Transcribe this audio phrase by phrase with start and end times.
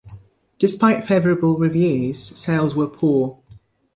[0.57, 3.37] Despite favorable reviews, sales were poor.